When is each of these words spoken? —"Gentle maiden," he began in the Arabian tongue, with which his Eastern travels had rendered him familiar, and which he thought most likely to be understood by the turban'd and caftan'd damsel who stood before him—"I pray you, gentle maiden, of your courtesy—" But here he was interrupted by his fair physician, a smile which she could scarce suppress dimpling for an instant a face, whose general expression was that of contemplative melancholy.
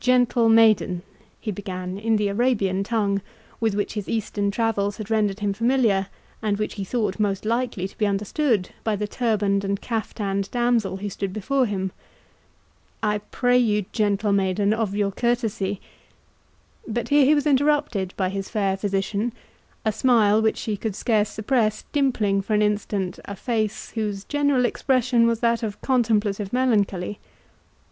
—"Gentle 0.00 0.48
maiden," 0.48 1.02
he 1.38 1.52
began 1.52 1.96
in 1.96 2.16
the 2.16 2.26
Arabian 2.26 2.82
tongue, 2.82 3.22
with 3.60 3.76
which 3.76 3.92
his 3.94 4.08
Eastern 4.08 4.50
travels 4.50 4.96
had 4.96 5.08
rendered 5.08 5.38
him 5.38 5.52
familiar, 5.52 6.08
and 6.42 6.58
which 6.58 6.74
he 6.74 6.82
thought 6.82 7.20
most 7.20 7.44
likely 7.44 7.86
to 7.86 7.96
be 7.96 8.04
understood 8.04 8.70
by 8.82 8.96
the 8.96 9.06
turban'd 9.06 9.62
and 9.62 9.80
caftan'd 9.80 10.50
damsel 10.50 10.96
who 10.96 11.08
stood 11.08 11.32
before 11.32 11.64
him—"I 11.66 13.18
pray 13.30 13.56
you, 13.56 13.84
gentle 13.92 14.32
maiden, 14.32 14.74
of 14.74 14.96
your 14.96 15.12
courtesy—" 15.12 15.80
But 16.88 17.10
here 17.10 17.24
he 17.24 17.32
was 17.36 17.46
interrupted 17.46 18.14
by 18.16 18.30
his 18.30 18.48
fair 18.48 18.76
physician, 18.76 19.32
a 19.84 19.92
smile 19.92 20.42
which 20.42 20.56
she 20.58 20.76
could 20.76 20.96
scarce 20.96 21.28
suppress 21.28 21.84
dimpling 21.92 22.42
for 22.42 22.52
an 22.54 22.62
instant 22.62 23.20
a 23.26 23.36
face, 23.36 23.90
whose 23.92 24.24
general 24.24 24.64
expression 24.64 25.24
was 25.24 25.38
that 25.38 25.62
of 25.62 25.80
contemplative 25.82 26.52
melancholy. 26.52 27.20